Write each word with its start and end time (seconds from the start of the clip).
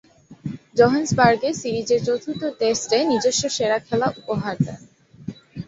জোহেন্সবার্গে 0.77 1.49
সিরিজের 1.53 2.01
চতুর্থ 2.05 2.41
টেস্টে 2.59 2.97
নিজস্ব 3.03 3.43
সেরা 3.49 3.77
খেলা 3.79 4.07
উপহার 4.19 4.55
দেন। 4.65 4.79